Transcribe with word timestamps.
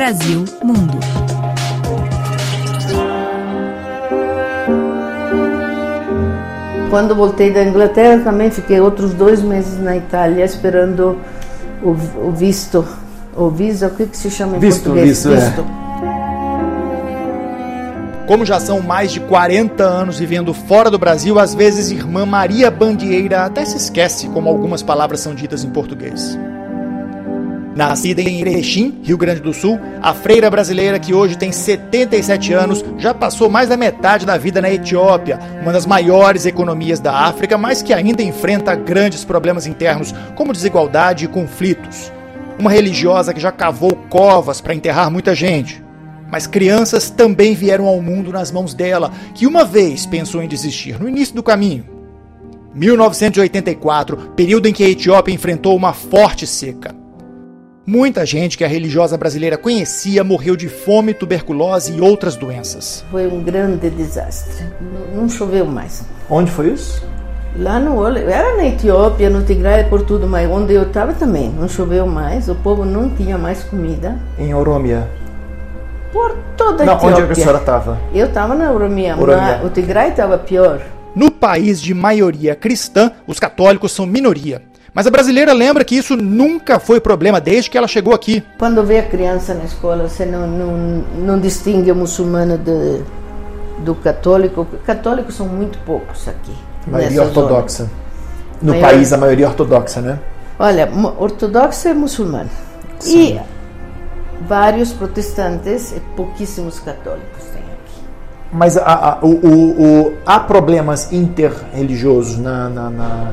Brasil 0.00 0.46
Mundo. 0.64 0.98
Quando 6.88 7.14
voltei 7.14 7.52
da 7.52 7.62
Inglaterra, 7.62 8.24
também 8.24 8.50
fiquei 8.50 8.80
outros 8.80 9.12
dois 9.12 9.42
meses 9.42 9.78
na 9.78 9.94
Itália 9.94 10.42
esperando 10.42 11.18
o, 11.82 11.90
o 12.28 12.32
visto, 12.32 12.82
o 13.36 13.50
visa, 13.50 13.88
o 13.88 13.90
que, 13.90 14.06
que 14.06 14.16
se 14.16 14.30
chama 14.30 14.56
em 14.56 14.60
Visto, 14.60 14.84
português? 14.84 15.22
visto, 15.22 15.32
é. 15.34 15.52
Como 18.26 18.46
já 18.46 18.58
são 18.58 18.80
mais 18.80 19.12
de 19.12 19.20
40 19.20 19.84
anos 19.84 20.18
vivendo 20.18 20.54
fora 20.54 20.90
do 20.90 20.98
Brasil, 20.98 21.38
às 21.38 21.54
vezes 21.54 21.90
irmã 21.90 22.24
Maria 22.24 22.70
Bandieira 22.70 23.44
até 23.44 23.66
se 23.66 23.76
esquece 23.76 24.28
como 24.28 24.48
algumas 24.48 24.82
palavras 24.82 25.20
são 25.20 25.34
ditas 25.34 25.62
em 25.62 25.68
português. 25.68 26.38
Nascida 27.74 28.20
em 28.20 28.40
Erechim, 28.40 28.98
Rio 29.04 29.16
Grande 29.16 29.40
do 29.40 29.54
Sul, 29.54 29.78
a 30.02 30.12
freira 30.12 30.50
brasileira 30.50 30.98
que 30.98 31.14
hoje 31.14 31.38
tem 31.38 31.52
77 31.52 32.52
anos 32.52 32.84
já 32.98 33.14
passou 33.14 33.48
mais 33.48 33.68
da 33.68 33.76
metade 33.76 34.26
da 34.26 34.36
vida 34.36 34.60
na 34.60 34.70
Etiópia, 34.70 35.38
uma 35.62 35.72
das 35.72 35.86
maiores 35.86 36.46
economias 36.46 36.98
da 36.98 37.12
África, 37.12 37.56
mas 37.56 37.80
que 37.80 37.94
ainda 37.94 38.24
enfrenta 38.24 38.74
grandes 38.74 39.24
problemas 39.24 39.68
internos 39.68 40.12
como 40.34 40.52
desigualdade 40.52 41.26
e 41.26 41.28
conflitos. 41.28 42.12
Uma 42.58 42.72
religiosa 42.72 43.32
que 43.32 43.40
já 43.40 43.52
cavou 43.52 43.94
covas 44.10 44.60
para 44.60 44.74
enterrar 44.74 45.10
muita 45.10 45.32
gente. 45.32 45.82
Mas 46.28 46.46
crianças 46.46 47.08
também 47.08 47.54
vieram 47.54 47.86
ao 47.86 48.02
mundo 48.02 48.32
nas 48.32 48.50
mãos 48.50 48.74
dela, 48.74 49.12
que 49.34 49.46
uma 49.46 49.64
vez 49.64 50.06
pensou 50.06 50.42
em 50.42 50.48
desistir 50.48 51.00
no 51.00 51.08
início 51.08 51.34
do 51.34 51.42
caminho. 51.42 51.84
1984, 52.74 54.16
período 54.36 54.66
em 54.66 54.72
que 54.72 54.84
a 54.84 54.88
Etiópia 54.88 55.32
enfrentou 55.32 55.76
uma 55.76 55.92
forte 55.92 56.46
seca. 56.46 56.99
Muita 57.86 58.26
gente 58.26 58.58
que 58.58 58.64
a 58.64 58.68
religiosa 58.68 59.16
brasileira 59.16 59.56
conhecia 59.56 60.22
morreu 60.22 60.54
de 60.54 60.68
fome, 60.68 61.14
tuberculose 61.14 61.94
e 61.96 62.00
outras 62.00 62.36
doenças. 62.36 63.04
Foi 63.10 63.26
um 63.26 63.42
grande 63.42 63.88
desastre. 63.90 64.66
Não, 64.80 65.22
não 65.22 65.28
choveu 65.28 65.64
mais. 65.66 66.04
Onde 66.28 66.50
foi 66.50 66.68
isso? 66.68 67.02
Lá 67.56 67.80
no 67.80 68.06
era 68.06 68.56
na 68.56 68.66
Etiópia, 68.66 69.28
no 69.28 69.42
Tigray, 69.42 69.84
por 69.84 70.02
tudo, 70.02 70.28
mas 70.28 70.48
onde 70.48 70.72
eu 70.74 70.82
estava 70.82 71.12
também 71.14 71.50
não 71.50 71.68
choveu 71.68 72.06
mais. 72.06 72.48
O 72.48 72.54
povo 72.54 72.84
não 72.84 73.10
tinha 73.10 73.36
mais 73.36 73.64
comida. 73.64 74.20
Em 74.38 74.54
Oromia. 74.54 75.08
Por 76.12 76.36
toda 76.56 76.82
a 76.82 76.86
Não, 76.86 76.94
Etiópia. 76.96 77.24
onde 77.24 77.32
a 77.32 77.34
senhora 77.34 77.58
estava? 77.58 77.98
Eu 78.14 78.26
estava 78.26 78.54
na 78.54 78.70
Oromia, 78.70 79.16
Oromia. 79.16 79.36
mas 79.58 79.64
o 79.64 79.70
Tigray 79.70 80.10
estava 80.10 80.38
pior. 80.38 80.80
No 81.16 81.30
país 81.30 81.80
de 81.82 81.92
maioria 81.92 82.54
cristã, 82.54 83.10
os 83.26 83.40
católicos 83.40 83.90
são 83.90 84.06
minoria. 84.06 84.62
Mas 84.92 85.06
a 85.06 85.10
brasileira 85.10 85.52
lembra 85.52 85.84
que 85.84 85.94
isso 85.96 86.16
nunca 86.16 86.78
foi 86.80 87.00
problema 87.00 87.40
desde 87.40 87.70
que 87.70 87.78
ela 87.78 87.86
chegou 87.86 88.12
aqui. 88.12 88.42
Quando 88.58 88.82
vê 88.84 88.98
a 88.98 89.02
criança 89.08 89.54
na 89.54 89.64
escola, 89.64 90.08
você 90.08 90.26
não, 90.26 90.46
não, 90.46 90.76
não 91.18 91.38
distingue 91.40 91.92
o 91.92 91.94
muçulmano 91.94 92.58
de, 92.58 93.00
do 93.84 93.94
católico. 93.94 94.66
Católicos 94.84 95.34
são 95.36 95.46
muito 95.46 95.78
poucos 95.86 96.26
aqui. 96.26 96.52
Maioria 96.86 97.20
nessa 97.20 97.32
zona. 97.32 97.46
ortodoxa. 97.46 97.90
No 98.60 98.72
Maior- 98.72 98.90
país, 98.90 99.12
a 99.12 99.16
maioria 99.16 99.46
ortodoxa, 99.48 100.00
né? 100.00 100.18
Olha, 100.58 100.88
ortodoxo 101.18 101.88
é 101.88 101.94
muçulmano. 101.94 102.50
Sim. 102.98 103.38
E 103.38 103.40
vários 104.46 104.92
protestantes 104.92 105.92
e 105.92 106.00
pouquíssimos 106.16 106.80
católicos 106.80 107.44
tem 107.52 107.62
aqui. 107.62 108.02
Mas 108.52 108.76
há, 108.76 108.82
há- 108.84 109.18
o, 109.22 109.28
o- 109.28 109.82
o- 110.08 110.12
há 110.26 110.40
problemas 110.40 111.12
interreligiosos 111.12 112.36
na, 112.38 112.68
na, 112.68 112.90
na, 112.90 113.32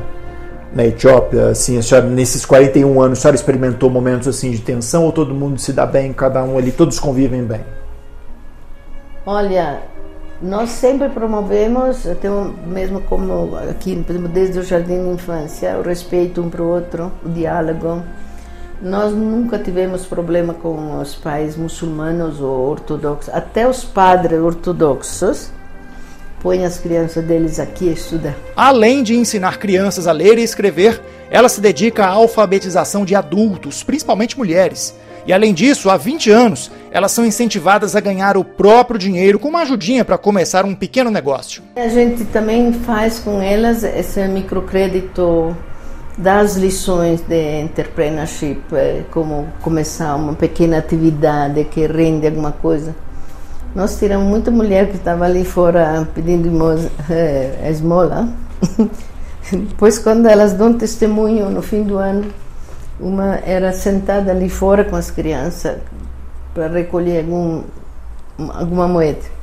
na 0.72 0.84
Etiópia? 0.84 1.48
Assim, 1.48 1.78
a 1.78 1.82
senhora, 1.82 2.06
nesses 2.06 2.44
41 2.44 3.00
anos, 3.00 3.18
a 3.18 3.22
senhora 3.22 3.36
experimentou 3.36 3.90
momentos 3.90 4.28
assim 4.28 4.50
de 4.50 4.60
tensão 4.60 5.04
ou 5.04 5.12
todo 5.12 5.34
mundo 5.34 5.58
se 5.58 5.72
dá 5.72 5.86
bem, 5.86 6.12
cada 6.12 6.42
um 6.42 6.58
ali, 6.58 6.72
todos 6.72 6.98
convivem 6.98 7.44
bem? 7.44 7.60
Olha, 9.26 9.82
nós 10.40 10.70
sempre 10.70 11.08
promovemos, 11.08 12.06
até 12.06 12.28
mesmo 12.66 13.00
como 13.02 13.56
aqui, 13.56 13.94
desde 14.32 14.60
o 14.60 14.62
jardim 14.62 15.02
de 15.02 15.10
infância, 15.10 15.76
o 15.78 15.82
respeito 15.82 16.40
um 16.40 16.48
para 16.48 16.62
o 16.62 16.68
outro, 16.68 17.12
o 17.24 17.28
diálogo. 17.28 18.02
Nós 18.80 19.12
nunca 19.12 19.58
tivemos 19.58 20.06
problema 20.06 20.54
com 20.54 21.00
os 21.00 21.16
pais 21.16 21.56
muçulmanos 21.56 22.40
ou 22.40 22.70
ortodoxos. 22.70 23.34
Até 23.34 23.68
os 23.68 23.84
padres 23.84 24.38
ortodoxos 24.40 25.50
põem 26.42 26.64
as 26.64 26.78
crianças 26.78 27.24
deles 27.24 27.58
aqui 27.58 27.88
a 27.88 27.92
estudar. 27.92 28.36
Além 28.56 29.02
de 29.02 29.16
ensinar 29.16 29.58
crianças 29.58 30.06
a 30.06 30.12
ler 30.12 30.38
e 30.38 30.42
escrever, 30.42 31.00
ela 31.30 31.48
se 31.48 31.60
dedica 31.60 32.04
à 32.04 32.08
alfabetização 32.08 33.04
de 33.04 33.14
adultos, 33.14 33.82
principalmente 33.82 34.38
mulheres. 34.38 34.94
E 35.26 35.32
além 35.32 35.52
disso, 35.52 35.90
há 35.90 35.96
20 35.96 36.30
anos, 36.30 36.70
elas 36.90 37.12
são 37.12 37.24
incentivadas 37.26 37.94
a 37.94 38.00
ganhar 38.00 38.36
o 38.36 38.44
próprio 38.44 38.98
dinheiro 38.98 39.38
com 39.38 39.48
uma 39.48 39.60
ajudinha 39.60 40.04
para 40.04 40.16
começar 40.16 40.64
um 40.64 40.74
pequeno 40.74 41.10
negócio. 41.10 41.62
A 41.76 41.88
gente 41.88 42.24
também 42.26 42.72
faz 42.72 43.18
com 43.18 43.42
elas 43.42 43.84
esse 43.84 44.26
microcrédito 44.26 45.54
das 46.16 46.56
lições 46.56 47.20
de 47.20 47.60
entrepreneurship, 47.60 48.60
eh, 48.72 49.02
como 49.10 49.46
começar 49.60 50.16
uma 50.16 50.32
pequena 50.34 50.78
atividade 50.78 51.62
que 51.64 51.86
rende 51.86 52.26
alguma 52.26 52.50
coisa. 52.50 52.94
Nós 53.74 53.98
tiramos 53.98 54.26
muita 54.26 54.50
mulher 54.50 54.88
que 54.88 54.96
estava 54.96 55.24
ali 55.24 55.44
fora 55.44 56.08
pedindo 56.14 56.48
eh, 57.10 57.68
esmola. 57.70 58.28
Depois, 59.52 59.98
quando 59.98 60.26
elas 60.26 60.52
dão 60.54 60.72
testemunho 60.74 61.50
no 61.50 61.62
fim 61.62 61.82
do 61.82 61.98
ano, 61.98 62.24
uma 62.98 63.36
era 63.36 63.72
sentada 63.72 64.30
ali 64.32 64.48
fora 64.48 64.84
com 64.84 64.96
as 64.96 65.10
crianças 65.10 65.78
para 66.54 66.68
recolher 66.68 67.20
algum, 67.20 67.62
alguma 68.54 68.88
moeda. 68.88 69.38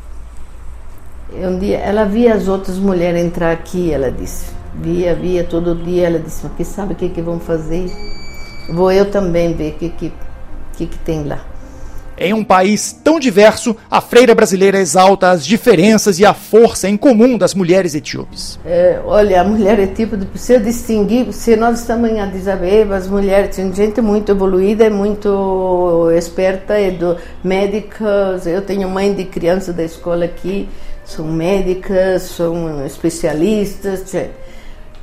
E 1.34 1.46
um 1.46 1.58
dia 1.58 1.78
ela 1.78 2.06
via 2.06 2.34
as 2.34 2.47
outras 2.47 2.78
mulheres 2.78 3.24
entrar 3.24 3.52
aqui, 3.52 3.91
ela 3.91 4.12
disse. 4.12 4.53
Via, 4.74 5.16
via 5.16 5.44
todo 5.44 5.75
dia, 5.75 6.08
ela 6.08 6.19
disse, 6.19 6.41
mas 6.44 6.53
que 6.53 6.66
sabe 6.66 6.94
o 6.94 6.96
que, 6.96 7.09
que 7.09 7.22
vão 7.22 7.40
fazer? 7.40 7.90
Vou 8.74 8.91
eu 8.91 9.09
também 9.09 9.53
ver 9.53 9.74
o 9.74 9.78
que, 9.78 9.90
que, 9.90 10.14
que, 10.74 10.88
que 10.88 10.97
tem 11.00 11.24
lá. 11.24 11.40
Em 12.18 12.34
um 12.34 12.44
país 12.44 12.94
tão 13.03 13.20
diverso, 13.20 13.76
a 13.92 14.00
freira 14.00 14.34
brasileira 14.34 14.80
exalta 14.80 15.31
as 15.31 15.46
diferenças 15.46 16.18
e 16.18 16.26
a 16.26 16.34
força 16.34 16.88
em 16.88 16.96
comum 16.96 17.38
das 17.38 17.53
mulheres 17.53 17.94
etíopes. 17.94 18.58
É, 18.66 19.02
olha, 19.06 19.42
a 19.42 19.44
mulher 19.44 19.86
de 19.86 20.06
precisa 20.26 20.59
distinguir. 20.59 21.31
Se 21.34 21.58
nós 21.58 21.81
estamos 21.81 22.09
em 22.09 22.22
Addis 22.22 22.48
Abeba, 22.48 22.96
as 22.96 23.08
mulheres 23.08 23.56
tem 23.56 23.74
gente 23.74 24.00
muito 24.00 24.31
evoluída, 24.31 24.90
muito 24.90 26.09
esperta, 26.16 26.76
é 26.76 26.92
do, 26.92 27.18
médicas. 27.44 28.47
Eu 28.47 28.62
tenho 28.62 28.90
mãe 28.90 29.14
de 29.14 29.26
criança 29.26 29.74
da 29.74 29.84
escola 29.84 30.24
aqui, 30.24 30.70
são 31.03 31.26
médicas, 31.26 32.24
são 32.24 32.86
especialistas. 32.86 34.16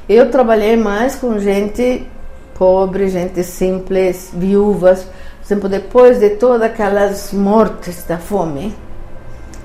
Eu 0.09 0.31
trabalhei 0.31 0.77
mais 0.77 1.15
com 1.15 1.39
gente 1.39 2.07
pobre, 2.55 3.09
gente 3.09 3.43
simples, 3.43 4.31
viúvas. 4.33 5.07
Exemplo, 5.53 5.69
depois 5.69 6.19
de 6.19 6.31
todas 6.31 6.63
aquelas 6.63 7.31
mortes 7.31 8.05
da 8.05 8.17
fome, 8.17 8.75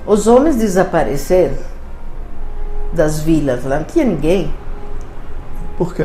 os 0.06 0.26
homens 0.26 0.56
desapareceram 0.56 1.56
das 2.92 3.20
vilas, 3.20 3.64
lá 3.64 3.78
não 3.78 3.84
tinha 3.84 4.04
ninguém. 4.04 4.52
Por 5.78 5.94
quê? 5.94 6.04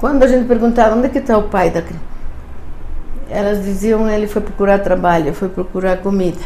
Quando 0.00 0.24
a 0.24 0.26
gente 0.26 0.48
perguntava 0.48 0.96
onde 0.96 1.06
é 1.06 1.08
que 1.08 1.18
está 1.18 1.38
o 1.38 1.44
pai 1.44 1.70
da 1.70 1.80
criança, 1.80 2.04
elas 3.30 3.62
diziam 3.64 4.10
ele 4.10 4.26
foi 4.26 4.42
procurar 4.42 4.80
trabalho, 4.80 5.32
foi 5.32 5.48
procurar 5.48 5.98
comida. 5.98 6.40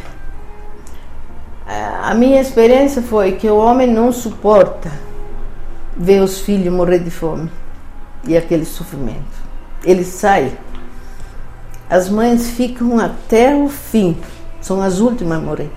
A 2.03 2.13
minha 2.13 2.43
experiência 2.43 3.01
foi 3.01 3.33
que 3.33 3.49
o 3.49 3.57
homem 3.57 3.91
não 3.91 4.13
suporta 4.13 4.93
ver 5.97 6.21
os 6.21 6.41
filhos 6.41 6.75
morrer 6.75 6.99
de 6.99 7.11
fome 7.11 7.51
e 8.29 8.37
aquele 8.37 8.67
sofrimento. 8.67 9.47
Ele 9.83 10.05
sai. 10.05 10.53
As 11.89 12.09
mães 12.09 12.51
ficam 12.51 12.99
até 12.99 13.55
o 13.55 13.69
fim, 13.69 14.17
são 14.61 14.83
as 14.83 14.99
últimas 14.99 15.39
a 15.39 15.41
morrer. 15.41 15.71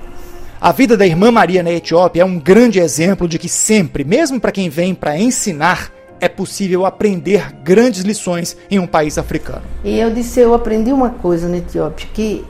A 0.60 0.72
vida 0.72 0.98
da 0.98 1.06
irmã 1.06 1.32
Maria 1.32 1.62
na 1.62 1.72
Etiópia 1.72 2.24
é 2.24 2.26
um 2.26 2.40
grande 2.40 2.80
exemplo 2.80 3.28
de 3.28 3.38
que 3.38 3.48
sempre, 3.48 4.04
mesmo 4.04 4.40
para 4.42 4.52
quem 4.52 4.70
vem 4.70 4.96
para 4.96 5.20
ensinar, 5.20 5.92
é 6.20 6.28
possível 6.28 6.84
aprender 6.84 7.54
grandes 7.64 8.02
lições 8.02 8.58
em 8.72 8.80
um 8.80 8.88
país 8.88 9.20
africano. 9.20 9.62
E 9.84 10.00
eu 10.00 10.10
disse, 10.10 10.40
eu 10.40 10.56
aprendi 10.56 10.92
uma 10.92 11.12
coisa 11.12 11.48
na 11.48 11.58
Etiópia, 11.58 12.08
que 12.12 12.44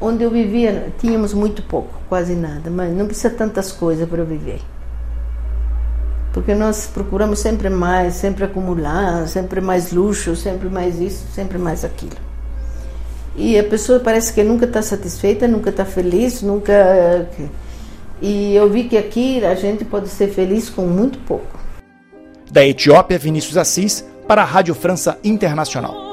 onde 0.00 0.22
eu 0.22 0.30
vivia 0.30 0.92
tínhamos 1.00 1.34
muito 1.34 1.64
pouco, 1.64 2.00
quase 2.08 2.34
nada, 2.34 2.70
mas 2.70 2.96
não 2.96 3.06
precisa 3.06 3.30
tantas 3.30 3.72
coisas 3.72 4.08
para 4.08 4.22
viver. 4.22 4.60
Porque 6.32 6.54
nós 6.54 6.86
procuramos 6.86 7.40
sempre 7.40 7.68
mais, 7.68 8.14
sempre 8.14 8.44
acumular, 8.44 9.26
sempre 9.26 9.60
mais 9.60 9.90
luxo, 9.90 10.36
sempre 10.36 10.68
mais 10.68 11.00
isso, 11.00 11.24
sempre 11.34 11.58
mais 11.58 11.84
aquilo. 11.84 12.29
E 13.36 13.58
a 13.58 13.64
pessoa 13.64 14.00
parece 14.00 14.32
que 14.32 14.42
nunca 14.42 14.66
está 14.66 14.82
satisfeita, 14.82 15.46
nunca 15.46 15.70
está 15.70 15.84
feliz, 15.84 16.42
nunca. 16.42 17.28
E 18.20 18.54
eu 18.54 18.68
vi 18.68 18.84
que 18.84 18.98
aqui 18.98 19.44
a 19.44 19.54
gente 19.54 19.84
pode 19.84 20.08
ser 20.08 20.28
feliz 20.28 20.68
com 20.68 20.82
muito 20.82 21.18
pouco. 21.20 21.58
Da 22.50 22.66
Etiópia, 22.66 23.18
Vinícius 23.18 23.56
Assis, 23.56 24.04
para 24.26 24.42
a 24.42 24.44
Rádio 24.44 24.74
França 24.74 25.18
Internacional. 25.22 26.09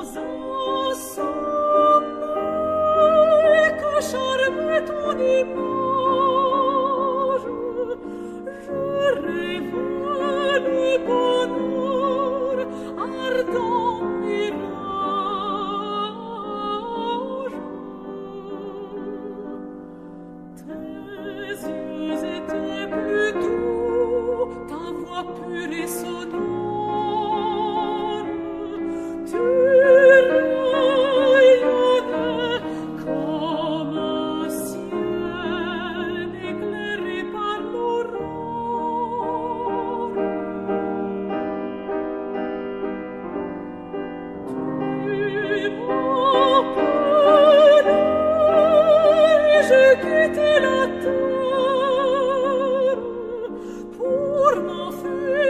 see 55.07 55.46